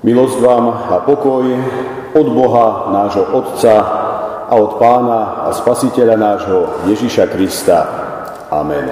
[0.00, 1.44] Milosť vám a pokoj
[2.16, 3.76] od Boha, nášho Otca
[4.48, 7.78] a od Pána a Spasiteľa nášho Ježiša Krista.
[8.48, 8.88] Amen.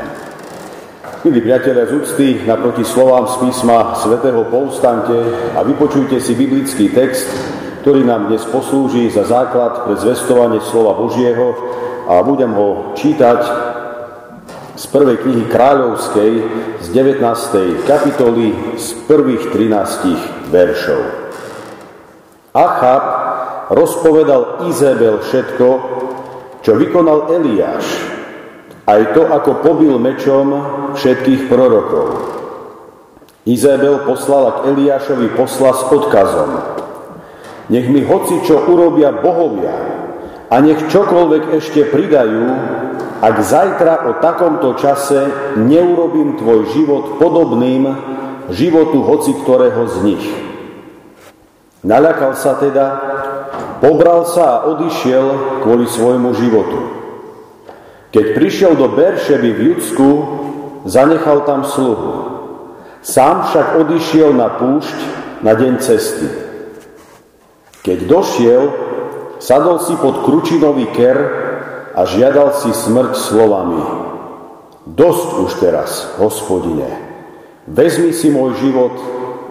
[1.24, 5.16] Milí priatelia z úcty, naproti slovám z písma svätého povstante
[5.56, 7.32] a vypočujte si biblický text,
[7.80, 11.56] ktorý nám dnes poslúži za základ pre zvestovanie slova Božieho
[12.04, 13.40] a budem ho čítať
[14.76, 16.32] z prvej knihy kráľovskej
[16.84, 17.88] z 19.
[17.88, 21.02] kapitoly z prvých 13 veršov.
[22.56, 23.02] Achab
[23.70, 25.68] rozpovedal Izabel všetko,
[26.64, 27.84] čo vykonal Eliáš,
[28.88, 30.46] aj to, ako pobil mečom
[30.96, 32.08] všetkých prorokov.
[33.44, 36.50] Izabel poslala k Eliášovi posla s odkazom.
[37.68, 39.76] Nech mi hoci čo urobia bohovia
[40.48, 42.48] a nech čokoľvek ešte pridajú,
[43.20, 45.28] ak zajtra o takomto čase
[45.60, 47.84] neurobím tvoj život podobným,
[48.48, 50.47] životu hoci ktorého z nich.
[51.86, 52.86] Naľakal sa teda,
[53.78, 56.78] pobral sa a odišiel kvôli svojmu životu.
[58.10, 60.08] Keď prišiel do Beršeby v Judsku,
[60.88, 62.10] zanechal tam sluhu.
[63.04, 64.98] Sám však odišiel na púšť
[65.46, 66.26] na deň cesty.
[67.86, 68.62] Keď došiel,
[69.38, 71.18] sadol si pod kručinový ker
[71.94, 73.82] a žiadal si smrť slovami.
[74.88, 77.08] Dosť už teraz, hospodine,
[77.68, 78.96] Vezmi si môj život,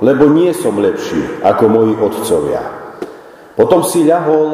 [0.02, 2.64] lebo nie som lepší ako moji otcovia.
[3.58, 4.48] Potom si ľahol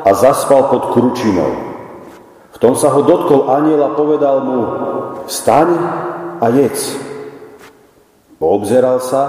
[0.00, 1.52] a zaspal pod kručinou.
[2.56, 4.60] V tom sa ho dotkol aniel a povedal mu,
[5.28, 5.76] vstaň
[6.40, 6.96] a jedz.
[8.40, 9.22] Poobzeral sa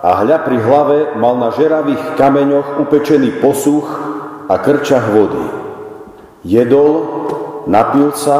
[0.00, 3.84] a hľa pri hlave mal na žeravých kameňoch upečený posuch
[4.48, 5.44] a krčach vody.
[6.48, 6.92] Jedol,
[7.68, 8.38] napil sa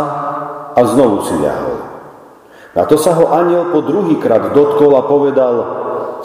[0.73, 1.77] a znovu si ľahol.
[2.77, 5.55] A to sa ho aniel po druhýkrát dotkol a povedal,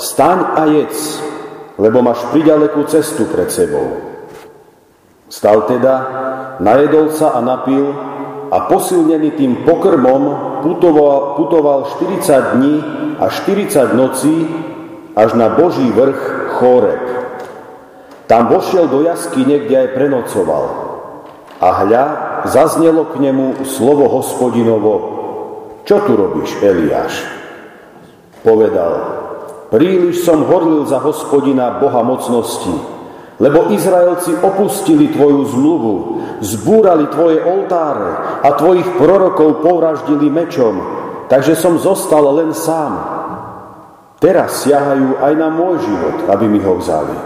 [0.02, 1.21] staň a jedz,
[1.77, 4.02] lebo máš pridalekú cestu pred sebou.
[5.30, 5.95] Stal teda,
[6.59, 7.94] najedol sa a napil
[8.51, 12.75] a posilnený tým pokrmom putoval, putoval 40 dní
[13.16, 14.50] a 40 nocí
[15.16, 17.03] až na Boží vrch Chóreb.
[18.28, 20.66] Tam vošiel do jaskyne, kde aj prenocoval.
[21.62, 22.06] A hľa,
[22.50, 24.94] zaznelo k nemu slovo hospodinovo,
[25.85, 27.28] čo tu robíš, Eliáš?
[28.41, 29.20] Povedal,
[29.71, 32.75] príliš som horlil za hospodina Boha mocnosti,
[33.39, 35.93] lebo Izraelci opustili tvoju zmluvu,
[36.43, 40.77] zbúrali tvoje oltáre a tvojich prorokov povraždili mečom,
[41.31, 43.17] takže som zostal len sám.
[44.21, 47.17] Teraz siahajú aj na môj život, aby mi ho vzali.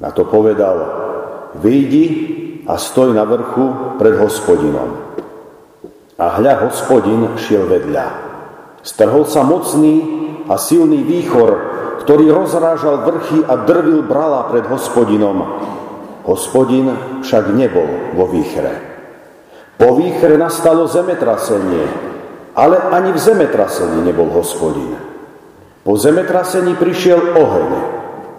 [0.00, 0.80] Na to povedal,
[1.60, 2.06] vyjdi
[2.64, 4.96] a stoj na vrchu pred hospodinom.
[6.16, 8.06] A hľa hospodin šiel vedľa.
[8.80, 10.00] Strhol sa mocný
[10.50, 11.50] a silný výchor,
[12.02, 15.46] ktorý rozrážal vrchy a drvil brala pred hospodinom.
[16.26, 16.90] Hospodin
[17.22, 18.90] však nebol vo výchre.
[19.78, 21.86] Po výchre nastalo zemetrasenie,
[22.58, 24.98] ale ani v zemetrasení nebol hospodin.
[25.86, 27.70] Po zemetrasení prišiel oheň,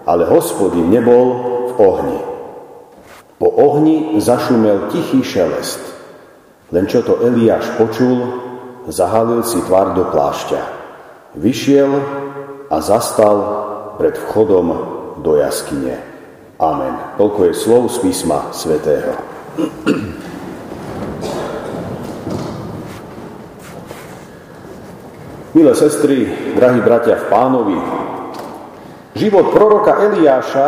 [0.06, 1.26] ale hospodin nebol
[1.72, 2.20] v ohni.
[3.42, 5.82] Po ohni zašumel tichý šelest.
[6.70, 8.22] Len čo to Eliáš počul,
[8.86, 10.81] zahalil si tvár do plášťa.
[11.32, 11.92] Vyšiel
[12.68, 13.38] a zastal
[13.96, 14.68] pred vchodom
[15.24, 15.96] do jaskyne.
[16.60, 16.94] Amen.
[17.16, 19.16] Toľko je slov z písma svätého.
[25.52, 27.80] Milé sestry, drahí bratia v pánovi,
[29.16, 30.68] život proroka Eliáša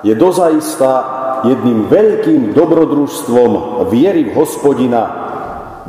[0.00, 0.90] je dozaista
[1.44, 5.02] jedným veľkým dobrodružstvom viery v hospodina,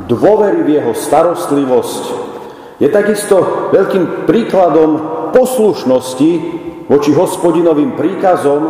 [0.04, 2.33] dôvery v jeho starostlivosť,
[2.84, 3.36] je takisto
[3.72, 4.90] veľkým príkladom
[5.32, 6.32] poslušnosti
[6.84, 8.60] voči hospodinovým príkazom,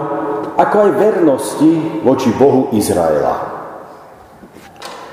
[0.54, 1.72] ako aj vernosti
[2.06, 3.34] voči Bohu Izraela.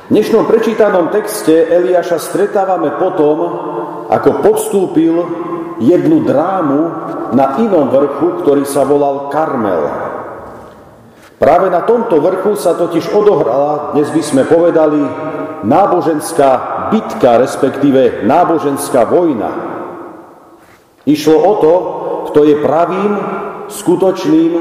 [0.06, 3.38] V dnešnom prečítanom texte Eliáša stretávame potom,
[4.06, 5.16] ako podstúpil
[5.81, 6.79] jednu drámu
[7.34, 9.81] na inom vrchu, ktorý sa volal Karmel.
[11.41, 15.02] Práve na tomto vrchu sa totiž odohrala, dnes by sme povedali,
[15.66, 19.52] náboženská bitka, respektíve náboženská vojna.
[21.08, 21.73] Išlo o to,
[22.29, 23.11] kto je pravým,
[23.72, 24.52] skutočným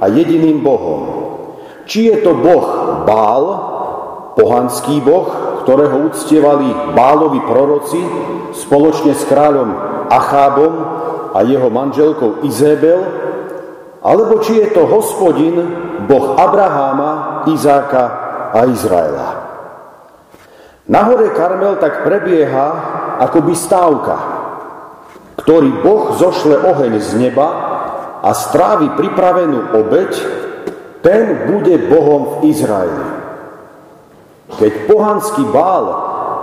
[0.00, 1.02] a jediným Bohom.
[1.84, 2.66] Či je to Boh
[3.04, 3.44] Bál,
[4.34, 5.28] pohanský Boh,
[5.62, 8.00] ktorého uctievali Bálovi proroci
[8.56, 9.68] spoločne s kráľom
[10.08, 10.72] Achábom
[11.36, 13.00] a jeho manželkou Izébel,
[14.04, 15.56] alebo či je to hospodin,
[16.04, 18.04] Boh Abraháma, Izáka
[18.52, 19.28] a Izraela.
[20.84, 22.68] Na hore Karmel tak prebieha
[23.24, 24.16] akoby stávka,
[25.40, 27.48] ktorý Boh zošle oheň z neba
[28.20, 30.12] a strávi pripravenú obeď,
[31.00, 33.06] ten bude Bohom v Izraeli.
[34.60, 35.84] Keď pohanský bál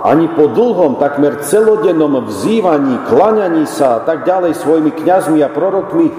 [0.02, 6.10] ani po dlhom, takmer celodennom vzývaní, klaňaní sa a tak ďalej svojimi kňazmi a prorokmi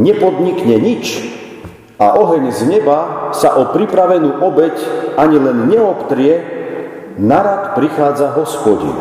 [0.00, 1.20] nepodnikne nič
[2.00, 2.98] a oheň z neba
[3.36, 4.72] sa o pripravenú obeď
[5.20, 6.57] ani len neobtrie,
[7.18, 8.94] narad prichádza hospodin.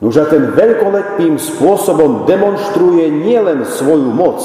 [0.00, 4.40] Nož a ten veľkolepým spôsobom demonstruje nielen svoju moc,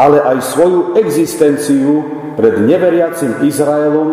[0.00, 2.00] ale aj svoju existenciu
[2.40, 4.10] pred neveriacim Izraelom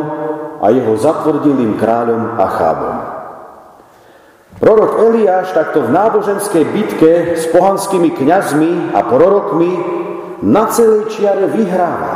[0.60, 2.98] a jeho zatvrdilým kráľom Achábom.
[4.60, 9.72] Prorok Eliáš takto v náboženskej bitke s pohanskými kňazmi a prorokmi
[10.44, 12.16] na celej čiare vyhráva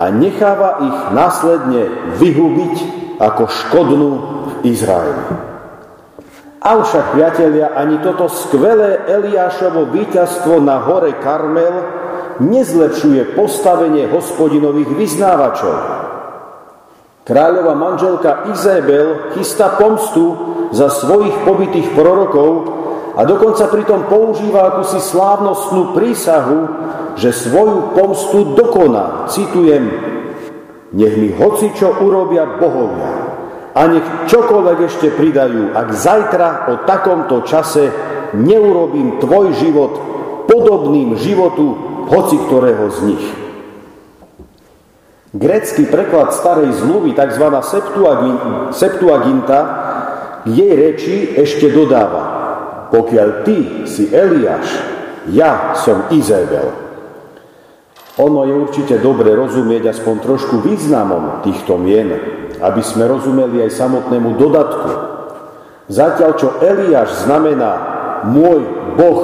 [0.00, 2.76] a necháva ich následne vyhubiť
[3.20, 4.10] ako škodnú
[4.60, 5.24] v Izraeli.
[6.60, 11.72] Avšak, priatelia, ani toto skvelé Eliášovo víťazstvo na hore Karmel
[12.44, 15.76] nezlepšuje postavenie hospodinových vyznávačov.
[17.24, 20.36] Kráľová manželka Izabel chystá pomstu
[20.76, 22.76] za svojich pobytých prorokov
[23.16, 26.60] a dokonca pritom používa akúsi slávnostnú prísahu,
[27.16, 29.32] že svoju pomstu dokoná.
[29.32, 29.84] Citujem,
[30.92, 33.29] nech mi hoci čo urobia bohovia
[33.80, 37.88] a nech čokoľvek ešte pridajú, ak zajtra o takomto čase
[38.36, 39.92] neurobím tvoj život
[40.44, 41.80] podobným životu
[42.12, 43.24] hoci ktorého z nich.
[45.32, 47.46] Grécky preklad starej zmluvy, tzv.
[48.74, 49.60] Septuaginta,
[50.44, 52.22] k jej reči ešte dodáva,
[52.92, 54.66] pokiaľ ty si Eliáš,
[55.32, 56.68] ja som Izabel.
[58.20, 62.10] Ono je určite dobre rozumieť aspoň trošku významom týchto mien,
[62.60, 64.90] aby sme rozumeli aj samotnému dodatku.
[65.90, 67.72] Zatiaľ, čo Eliáš znamená
[68.28, 68.60] môj
[68.94, 69.22] Boh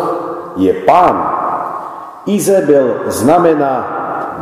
[0.57, 1.17] je pán,
[2.27, 3.73] Izabel znamená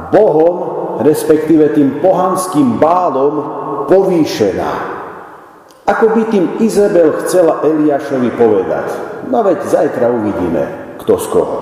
[0.09, 0.57] Bohom,
[1.05, 3.35] respektíve tým pohanským bálom,
[3.91, 4.73] povýšená.
[5.85, 8.89] Ako by tým Izabel chcela Eliášovi povedať,
[9.29, 11.59] no veď zajtra uvidíme, kto z koho.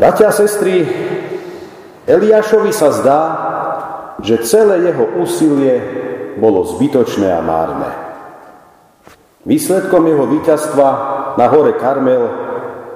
[0.00, 0.88] Bratia a sestry,
[2.08, 3.20] Eliášovi sa zdá,
[4.22, 5.74] že celé jeho úsilie
[6.36, 7.90] bolo zbytočné a márne.
[9.46, 10.88] Výsledkom jeho víťazstva
[11.38, 12.24] na hore Karmel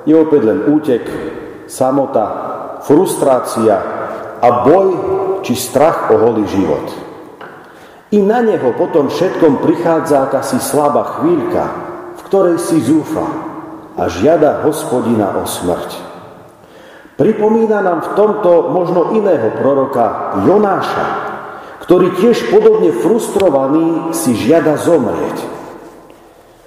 [0.09, 1.05] je opäť len útek,
[1.71, 2.27] samota,
[2.83, 3.77] frustrácia
[4.41, 4.89] a boj
[5.47, 6.85] či strach o holý život.
[8.11, 11.63] I na neho potom všetkom prichádza akási slabá chvíľka,
[12.19, 13.23] v ktorej si zúfa
[13.95, 16.10] a žiada hospodina o smrť.
[17.21, 21.07] Pripomína nám v tomto možno iného proroka Jonáša,
[21.85, 25.37] ktorý tiež podobne frustrovaný si žiada zomrieť.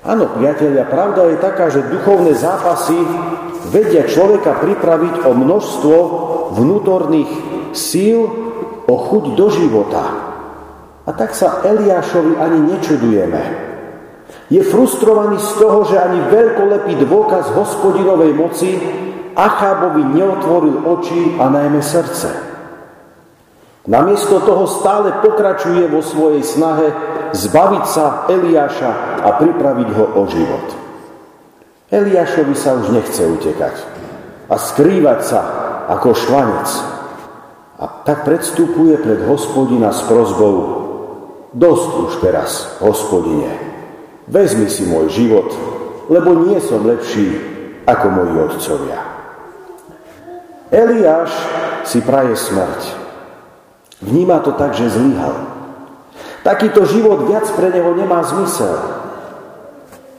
[0.06, 2.94] Áno, priatelia, pravda je taká, že duchovné zápasy
[3.74, 5.98] vedia človeka pripraviť o množstvo
[6.54, 7.32] vnútorných
[7.74, 8.22] síl,
[8.86, 10.06] o chuť do života.
[11.02, 13.42] A tak sa Eliášovi ani nečudujeme.
[14.54, 18.70] Je frustrovaný z toho, že ani veľkolepý dôkaz hospodinovej moci
[19.34, 22.30] Achábovi neotvoril oči a najmä srdce.
[23.84, 26.88] Namiesto toho stále pokračuje vo svojej snahe
[27.36, 28.92] zbaviť sa Eliáša
[29.26, 30.66] a pripraviť ho o život.
[31.92, 33.76] Eliášovi sa už nechce utekať
[34.48, 35.42] a skrývať sa
[35.92, 36.70] ako švanec.
[37.78, 40.84] A tak predstupuje pred hospodina s prozbou
[41.54, 43.54] Dosť už teraz, hospodine,
[44.26, 45.54] vezmi si môj život,
[46.10, 47.30] lebo nie som lepší
[47.86, 49.13] ako moji otcovia.
[50.74, 51.30] Eliáš
[51.86, 52.82] si praje smrť.
[54.02, 55.54] Vníma to tak, že zlyhal.
[56.42, 58.74] Takýto život viac pre neho nemá zmysel.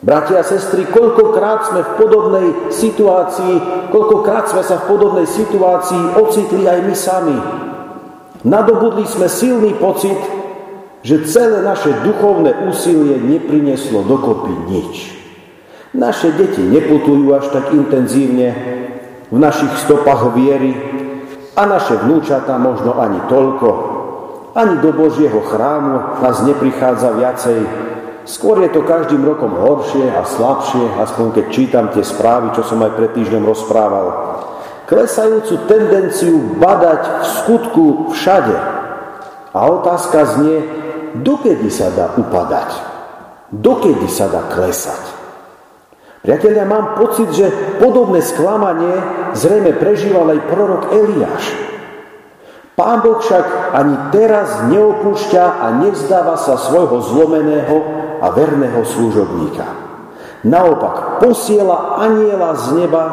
[0.04, 6.68] Bratia a sestry, koľkokrát sme v podobnej situácii, koľkokrát sme sa v podobnej situácii ocitli
[6.68, 7.38] aj my sami.
[8.44, 10.16] Nadobudli sme silný pocit,
[11.00, 14.94] že celé naše duchovné úsilie neprineslo dokopy nič.
[15.96, 18.52] Naše deti neputujú až tak intenzívne
[19.34, 20.70] v našich stopách viery
[21.58, 23.68] a naše vnúčata možno ani toľko.
[24.54, 27.58] Ani do Božieho chrámu nás neprichádza viacej,
[28.24, 32.80] Skôr je to každým rokom horšie a slabšie, aspoň keď čítam tie správy, čo som
[32.80, 34.06] aj pred týždňom rozprával.
[34.88, 37.84] Klesajúcu tendenciu badať v skutku
[38.16, 38.56] všade.
[39.52, 40.56] A otázka znie,
[41.20, 42.80] dokedy sa dá upadať?
[43.52, 45.13] Dokedy sa dá klesať?
[46.24, 48.96] Priatelia, mám pocit, že podobné sklamanie
[49.36, 51.52] zrejme prežíval aj prorok Eliáš.
[52.72, 57.76] Pán Boh však ani teraz neopúšťa a nevzdáva sa svojho zlomeného
[58.24, 59.68] a verného služobníka.
[60.48, 63.04] Naopak, posiela aniela z neba,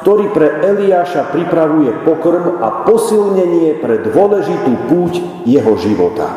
[0.00, 6.32] ktorý pre Eliáša pripravuje pokrm a posilnenie pre dôležitú púť jeho života.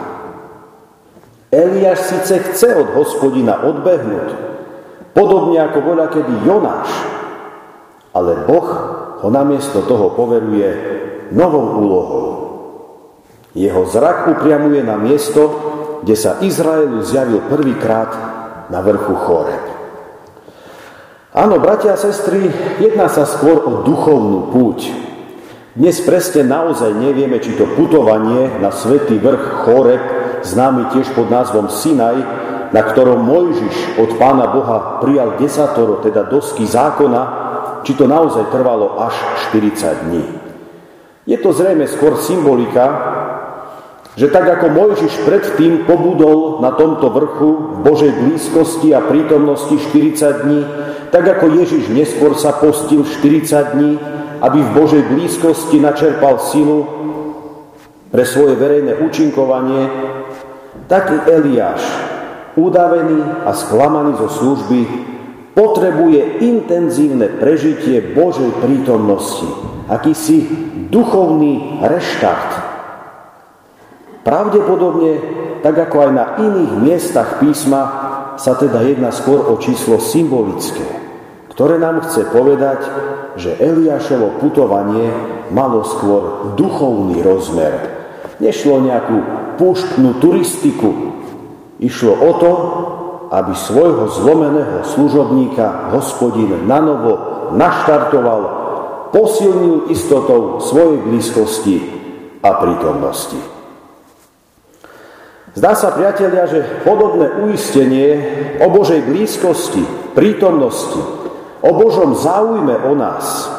[1.55, 4.50] Eliáš síce chce od hospodina odbehnúť,
[5.11, 6.89] podobne ako voľa kedy Jonáš,
[8.11, 8.69] ale Boh
[9.21, 10.69] ho namiesto toho poveruje
[11.31, 12.27] novou úlohou.
[13.51, 15.51] Jeho zrak upriamuje na miesto,
[16.01, 18.11] kde sa Izraelu zjavil prvýkrát
[18.71, 19.63] na vrchu Choreb.
[21.31, 24.91] Áno, bratia a sestry, jedná sa skôr o duchovnú púť.
[25.71, 30.03] Dnes presne naozaj nevieme, či to putovanie na svätý vrch Choreb
[30.43, 32.19] známy tiež pod názvom Sinaj,
[32.71, 37.21] na ktorom Mojžiš od pána Boha prijal desatoro, teda dosky zákona,
[37.83, 39.15] či to naozaj trvalo až
[39.51, 40.23] 40 dní.
[41.27, 42.87] Je to zrejme skôr symbolika,
[44.15, 50.43] že tak ako Mojžiš predtým pobudol na tomto vrchu v Božej blízkosti a prítomnosti 40
[50.47, 50.61] dní,
[51.11, 53.91] tak ako Ježiš neskôr sa postil 40 dní,
[54.41, 56.87] aby v Božej blízkosti načerpal silu
[58.11, 59.87] pre svoje verejné účinkovanie,
[60.91, 62.10] taký Eliáš,
[62.55, 64.81] udavený a sklamaný zo služby,
[65.51, 69.47] potrebuje intenzívne prežitie Božej prítomnosti,
[69.91, 70.47] akýsi
[70.87, 72.51] duchovný reštart.
[74.21, 75.11] Pravdepodobne,
[75.65, 77.81] tak ako aj na iných miestach písma,
[78.39, 80.87] sa teda jedná skôr o číslo symbolické,
[81.51, 82.79] ktoré nám chce povedať,
[83.35, 85.11] že Eliášovo putovanie
[85.51, 87.73] malo skôr duchovný rozmer.
[88.41, 89.17] Nešlo nejakú
[89.61, 91.10] púštnu turistiku.
[91.81, 92.51] Išlo o to,
[93.33, 98.41] aby svojho zlomeného služobníka hospodin nanovo naštartoval,
[99.09, 101.75] posilnil istotou svojej blízkosti
[102.45, 103.39] a prítomnosti.
[105.51, 108.07] Zdá sa, priatelia, že podobné uistenie
[108.63, 109.83] o Božej blízkosti,
[110.15, 111.01] prítomnosti,
[111.59, 113.51] o Božom záujme o nás,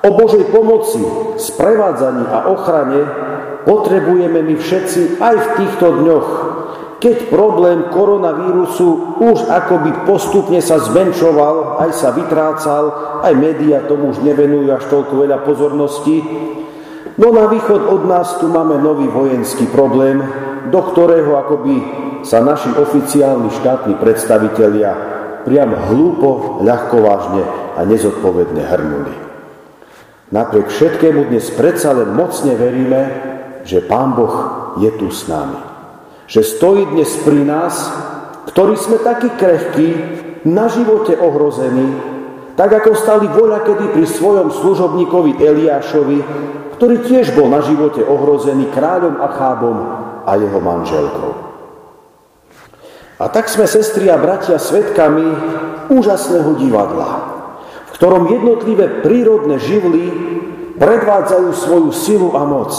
[0.00, 1.04] o Božej pomoci,
[1.36, 3.00] sprevádzaní a ochrane
[3.68, 6.28] potrebujeme my všetci aj v týchto dňoch,
[7.04, 12.84] keď problém koronavírusu už akoby postupne sa zmenšoval, aj sa vytrácal,
[13.20, 16.24] aj médiá tomu už nevenujú až toľko veľa pozornosti.
[17.20, 20.24] No na východ od nás tu máme nový vojenský problém,
[20.72, 21.76] do ktorého akoby
[22.24, 24.96] sa naši oficiálni štátni predstavitelia
[25.44, 27.44] priam hlúpo, ľahkovážne
[27.76, 29.14] a nezodpovedne hrnuli.
[30.32, 33.00] Napriek všetkému dnes predsa len mocne veríme,
[33.68, 34.34] že Pán Boh
[34.80, 35.73] je tu s nami.
[36.24, 37.92] Že stojí dnes pri nás,
[38.48, 39.90] ktorí sme takí krehkí,
[40.44, 41.96] na živote ohrození,
[42.54, 46.18] tak ako stali voľa kedy pri svojom služobníkovi Eliášovi,
[46.76, 49.76] ktorý tiež bol na živote ohrozený kráľom Achábom
[50.28, 51.32] a jeho manželkou.
[53.16, 55.24] A tak sme, sestri a bratia, svetkami
[55.88, 57.08] úžasného divadla,
[57.88, 60.12] v ktorom jednotlivé prírodné živly
[60.76, 62.74] predvádzajú svoju silu a moc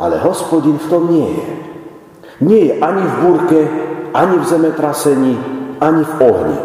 [0.00, 1.69] ale hospodin v tom nie je.
[2.40, 3.60] Nie je ani v búrke,
[4.16, 5.34] ani v zemetrasení,
[5.80, 6.58] ani v ohni.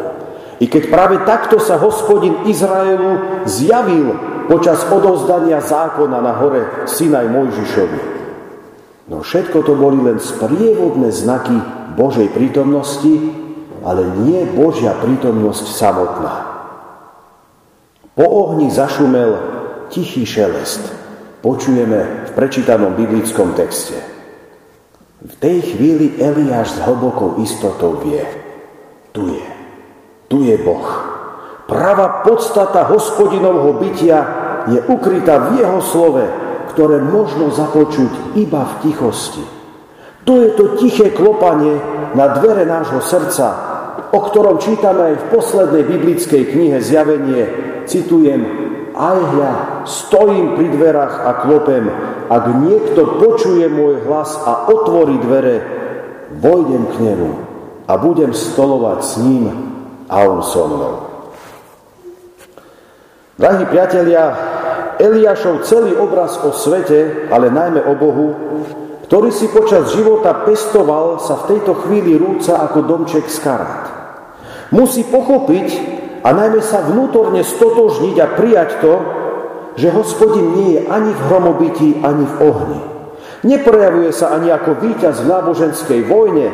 [0.63, 4.15] I keď práve takto sa hospodin Izraelu zjavil
[4.47, 8.01] počas odovzdania zákona na hore Sinaj Mojžišovi.
[9.11, 11.59] No všetko to boli len sprievodné znaky
[11.99, 13.13] Božej prítomnosti,
[13.83, 16.33] ale nie Božia prítomnosť samotná.
[18.15, 19.37] Po ohni zašumel
[19.91, 20.81] tichý šelest
[21.43, 24.14] počujeme v prečítanom biblickom texte.
[25.25, 28.21] V tej chvíli Eliáš s hlbokou istotou vie,
[29.09, 29.45] tu je,
[30.29, 30.85] tu je Boh.
[31.65, 34.19] Pravá podstata hospodinovho bytia
[34.69, 36.25] je ukrytá v jeho slove,
[36.69, 39.41] ktoré možno započuť iba v tichosti.
[40.29, 41.73] To je to tiché klopanie
[42.13, 43.47] na dvere nášho srdca,
[44.13, 47.43] o ktorom čítame aj v poslednej biblickej knihe Zjavenie.
[47.89, 48.41] Citujem,
[48.93, 51.85] aj ja stojím pri dverách a klopem.
[52.29, 55.57] Ak niekto počuje môj hlas a otvorí dvere,
[56.41, 57.29] vojdem k nemu
[57.85, 59.45] a budem stolovať s ním
[60.09, 60.95] a on so mnou.
[63.35, 64.31] Drahí priatelia,
[64.95, 68.27] Eliášov celý obraz o svete, ale najmä o Bohu,
[69.05, 73.83] ktorý si počas života pestoval, sa v tejto chvíli rúca ako domček z karát.
[74.71, 75.67] Musí pochopiť,
[76.25, 78.93] a najmä sa vnútorne stotožniť a prijať to,
[79.75, 82.81] že hospodin nie je ani v hromobití, ani v ohni.
[83.45, 86.47] Neprejavuje sa ani ako víťaz v náboženskej vojne,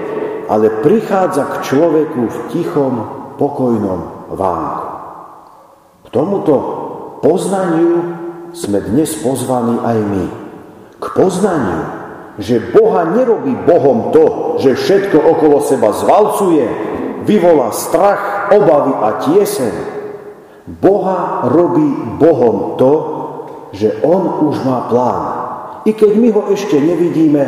[0.52, 2.94] ale prichádza k človeku v tichom,
[3.40, 4.88] pokojnom vánku.
[6.04, 6.56] K tomuto
[7.24, 8.20] poznaniu
[8.52, 10.26] sme dnes pozvaní aj my.
[11.00, 11.82] K poznaniu,
[12.36, 16.68] že Boha nerobí Bohom to, že všetko okolo seba zvalcuje,
[17.24, 19.76] vyvolá strach, obavy a tieseň.
[20.68, 21.88] Boha robí
[22.20, 22.94] Bohom to,
[23.72, 25.24] že On už má plán.
[25.88, 27.44] I keď my ho ešte nevidíme,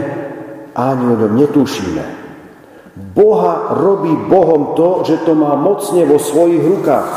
[0.74, 2.04] ani o ňom netušíme.
[3.14, 7.12] Boha robí Bohom to, že to má mocne vo svojich rukách.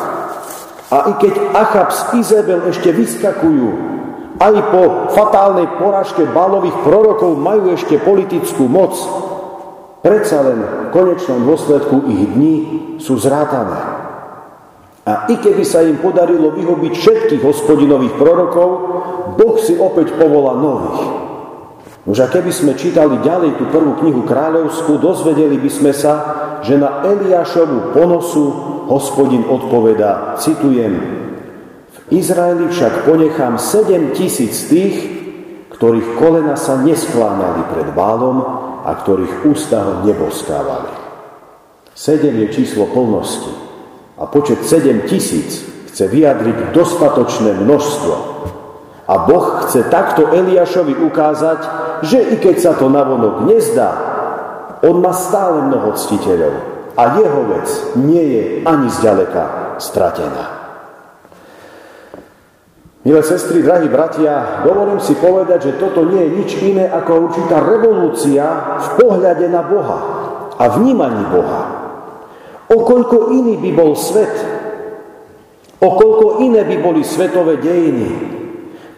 [0.92, 3.96] A i keď Achab s Izabel ešte vyskakujú,
[4.36, 4.82] aj po
[5.16, 8.92] fatálnej poražke balových prorokov majú ešte politickú moc,
[10.04, 12.54] predsa len v konečnom dôsledku ich dní
[13.00, 14.05] sú zrátané.
[15.06, 18.70] A i keby sa im podarilo vyhobiť všetkých hospodinových prorokov,
[19.38, 21.02] Boh si opäť povolá nových.
[22.10, 26.12] Už a keby sme čítali ďalej tú prvú knihu kráľovskú, dozvedeli by sme sa,
[26.66, 28.44] že na Eliášovu ponosu
[28.90, 30.98] hospodin odpovedá, citujem,
[31.86, 34.94] v Izraeli však ponechám sedem tisíc tých,
[35.70, 38.42] ktorých kolena sa neskláňali pred bálom
[38.82, 40.90] a ktorých ústa neboskávali.
[41.94, 43.65] Sedem je číslo plnosti
[44.16, 48.14] a počet 7 tisíc chce vyjadriť dostatočné množstvo.
[49.06, 51.60] A Boh chce takto Eliášovi ukázať,
[52.02, 53.90] že i keď sa to navonok nezdá,
[54.82, 56.54] on má stále mnoho ctiteľov
[56.96, 60.56] a jeho vec nie je ani zďaleka stratená.
[63.06, 67.62] Milé sestry, drahí bratia, dovolím si povedať, že toto nie je nič iné ako určitá
[67.62, 68.42] revolúcia
[68.82, 69.98] v pohľade na Boha
[70.58, 71.65] a vnímaní Boha.
[72.66, 74.34] O koľko iný by bol svet,
[75.78, 78.10] o koľko iné by boli svetové dejiny,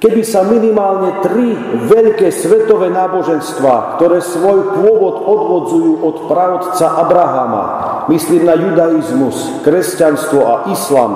[0.01, 1.53] keby sa minimálne tri
[1.85, 7.65] veľké svetové náboženstva, ktoré svoj pôvod odvodzujú od pravodca Abrahama,
[8.09, 11.13] myslím na judaizmus, kresťanstvo a islam,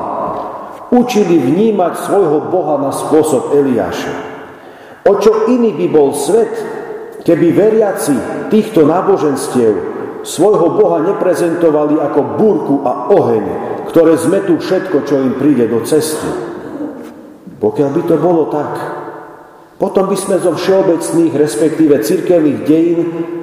[0.93, 4.13] učili vnímať svojho Boha na spôsob Eliáša.
[5.09, 6.53] O čo iný by bol svet,
[7.25, 8.15] keby veriaci
[8.53, 9.92] týchto náboženstiev
[10.23, 13.45] svojho Boha neprezentovali ako búrku a oheň,
[13.91, 16.31] ktoré zmetú všetko, čo im príde do cesty.
[17.59, 18.73] Pokiaľ by to bolo tak,
[19.79, 23.01] potom by sme zo všeobecných, respektíve cirkevných dejín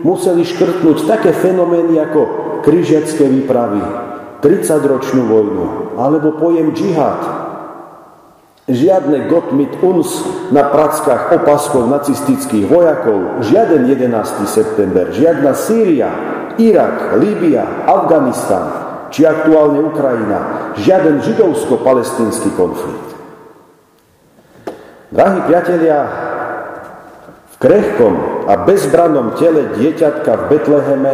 [0.08, 2.22] museli škrtnúť také fenomény ako
[2.64, 3.84] križiacké výpravy,
[4.40, 5.66] 30-ročnú vojnu,
[6.00, 7.50] alebo pojem džihad,
[8.70, 10.22] Žiadne Gottmit uns
[10.54, 14.46] na prackách opaskov nacistických vojakov, žiaden 11.
[14.46, 16.14] september, žiadna Sýria,
[16.60, 20.40] Irak, Líbia, Afganistan či aktuálne Ukrajina,
[20.78, 23.10] žiaden židovsko-palestínsky konflikt.
[25.10, 26.00] Drahí priatelia,
[27.50, 31.14] v krehkom a bezbrannom tele dieťatka v Betleheme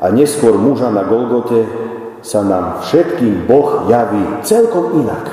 [0.00, 1.68] a neskôr muža na Golgote
[2.24, 5.28] sa nám všetkým Boh javí celkom inak,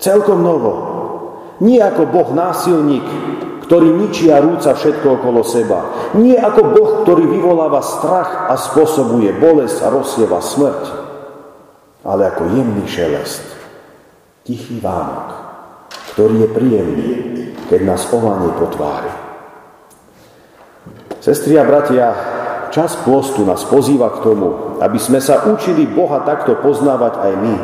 [0.00, 0.72] celkom novo.
[1.60, 3.04] Nie ako Boh násilník,
[3.64, 6.12] ktorý ničí a rúca všetko okolo seba.
[6.20, 10.84] Nie ako Boh, ktorý vyvoláva strach a spôsobuje bolesť a rozsieva smrť,
[12.04, 13.44] ale ako jemný šelest,
[14.44, 15.28] tichý Vánok,
[16.12, 17.10] ktorý je príjemný,
[17.72, 19.12] keď nás ovanie po tvári.
[21.24, 22.12] Sestri a bratia,
[22.68, 27.56] čas pôstu nás pozýva k tomu, aby sme sa učili Boha takto poznávať aj my.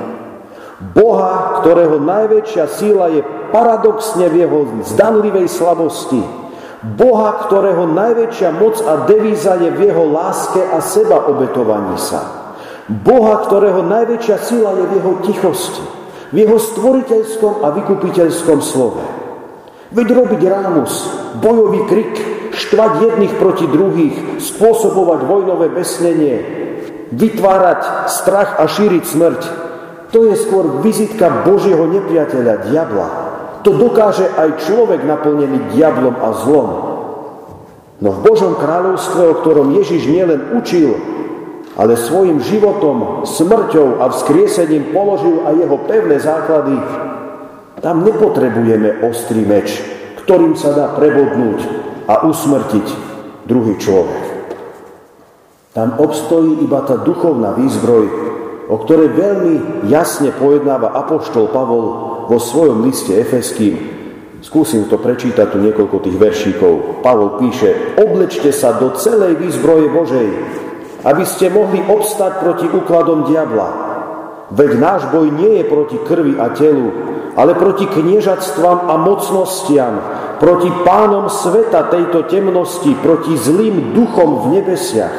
[0.96, 6.22] Boha, ktorého najväčšia síla je paradoxne v jeho zdanlivej slabosti.
[6.80, 12.24] Boha, ktorého najväčšia moc a devíza je v jeho láske a seba obetovaní sa.
[12.88, 15.84] Boha, ktorého najväčšia sila je v jeho tichosti,
[16.32, 19.04] v jeho stvoriteľskom a vykupiteľskom slove.
[19.92, 20.92] Veď robiť rámus,
[21.38, 22.14] bojový krik,
[22.56, 26.36] štvať jedných proti druhých, spôsobovať vojnové besnenie,
[27.12, 29.42] vytvárať strach a šíriť smrť,
[30.10, 33.08] to je skôr vizitka Božieho nepriateľa, diabla,
[33.60, 36.68] to dokáže aj človek naplnený diablom a zlom.
[38.00, 40.96] No v Božom kráľovstve, o ktorom Ježiš nielen učil,
[41.76, 46.76] ale svojim životom, smrťou a vzkriesením položil aj jeho pevné základy,
[47.80, 49.80] tam nepotrebujeme ostrý meč,
[50.24, 51.60] ktorým sa dá prebodnúť
[52.08, 52.86] a usmrtiť
[53.48, 54.24] druhý človek.
[55.70, 58.04] Tam obstojí iba tá duchovná výzbroj,
[58.68, 59.54] o ktorej veľmi
[59.88, 63.98] jasne pojednáva apoštol Pavol vo svojom liste Efeským.
[64.38, 67.02] Skúsim to prečítať tu niekoľko tých veršíkov.
[67.02, 70.28] Pavol píše, oblečte sa do celej výzbroje Božej,
[71.02, 73.68] aby ste mohli obstať proti úkladom diabla.
[74.54, 76.88] Veď náš boj nie je proti krvi a telu,
[77.34, 79.94] ale proti kniežatstvám a mocnostiam,
[80.38, 85.16] proti pánom sveta tejto temnosti, proti zlým duchom v nebesiach.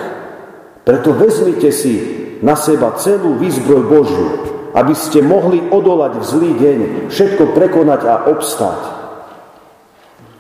[0.82, 1.94] Preto vezmite si
[2.42, 6.80] na seba celú výzbroj Božiu, aby ste mohli odolať v zlý deň,
[7.12, 8.82] všetko prekonať a obstáť.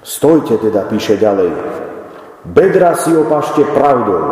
[0.01, 1.51] Stojte teda, píše ďalej.
[2.41, 4.23] Bedra si opašte pravdou,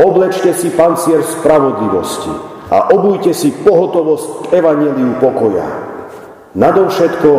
[0.00, 2.32] oblečte si pancier spravodlivosti
[2.72, 5.66] a obujte si pohotovosť k evaneliu pokoja.
[6.54, 7.30] Nadovšetko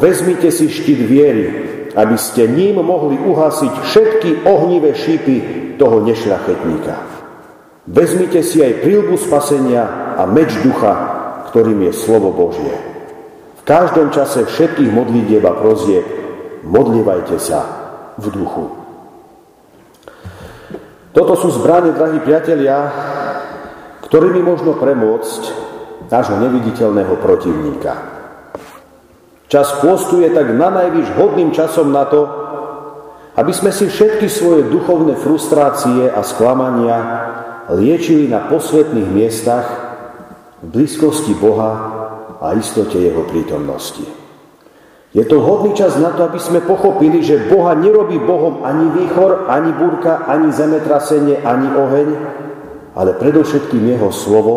[0.00, 1.46] vezmite si štít viery,
[1.92, 5.36] aby ste ním mohli uhasiť všetky ohnivé šípy
[5.76, 6.94] toho nešľachetníka.
[7.90, 11.09] Vezmite si aj prílbu spasenia a meč ducha,
[11.50, 12.72] ktorým je slovo Božie.
[13.60, 16.06] V každom čase všetkých modlitieb a prozieb
[16.62, 17.60] modlievajte sa
[18.16, 18.64] v duchu.
[21.10, 22.86] Toto sú zbranie, drahí priatelia,
[24.06, 25.42] ktorými možno premôcť
[26.06, 27.92] nášho neviditeľného protivníka.
[29.50, 32.30] Čas pôstu je tak na najvyš hodným časom na to,
[33.34, 36.98] aby sme si všetky svoje duchovné frustrácie a sklamania
[37.74, 39.89] liečili na posvetných miestach
[40.62, 41.72] blízkosti Boha
[42.40, 44.04] a istote Jeho prítomnosti.
[45.10, 49.50] Je to hodný čas na to, aby sme pochopili, že Boha nerobí Bohom ani výchor,
[49.50, 52.08] ani búrka, ani zemetrasenie, ani oheň,
[52.94, 54.54] ale predovšetkým Jeho slovo,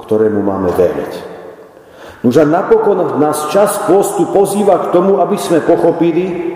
[0.00, 1.12] ktorému máme veriť.
[2.24, 6.54] Nož a napokon nás čas postu pozýva k tomu, aby sme pochopili,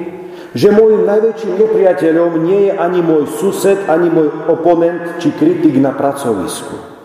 [0.56, 5.92] že môjim najväčším nepriateľom nie je ani môj sused, ani môj oponent či kritik na
[5.92, 6.95] pracovisku.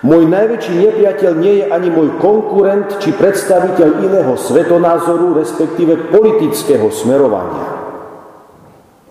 [0.00, 7.68] Môj najväčší nepriateľ nie je ani môj konkurent či predstaviteľ iného svetonázoru, respektíve politického smerovania.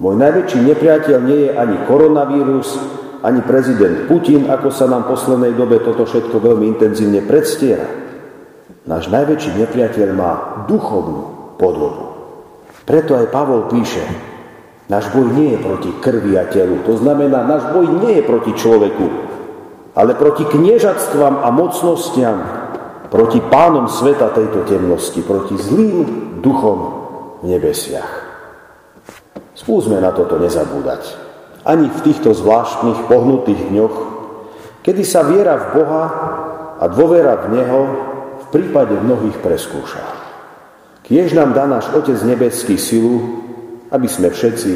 [0.01, 2.73] Môj najväčší nepriateľ nie je ani koronavírus,
[3.21, 7.85] ani prezident Putin, ako sa nám v poslednej dobe toto všetko veľmi intenzívne predstiera.
[8.89, 10.31] Náš najväčší nepriateľ má
[10.65, 12.17] duchovnú podobu.
[12.89, 14.01] Preto aj Pavol píše,
[14.89, 16.81] náš boj nie je proti krvi a telu.
[16.89, 19.28] To znamená, náš boj nie je proti človeku,
[19.99, 22.39] ale proti kniežatstvám a mocnostiam,
[23.11, 25.97] proti pánom sveta tejto temnosti, proti zlým
[26.39, 26.79] duchom
[27.43, 28.11] v nebesiach.
[29.59, 31.03] Skúsme na toto nezabúdať.
[31.67, 33.95] Ani v týchto zvláštnych pohnutých dňoch,
[34.87, 36.03] kedy sa viera v Boha
[36.79, 37.79] a dôvera v Neho
[38.55, 39.99] prípade mnohých preskúša.
[41.03, 43.43] Kiež nám dá náš Otec nebeský silu,
[43.91, 44.71] aby sme všetci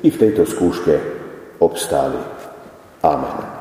[0.00, 0.94] i v tejto skúške
[1.60, 2.18] obstáli.
[3.04, 3.51] Amen.